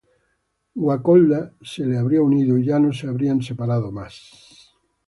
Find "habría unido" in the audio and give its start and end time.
1.99-2.57